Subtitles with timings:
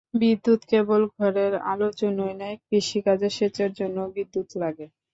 [0.15, 4.85] বিদ্যুৎ কেবল ঘরের আলোর জন্যই নয়, কৃষিকাজে সেচের জন্যও বিদ্যুৎ লাগে।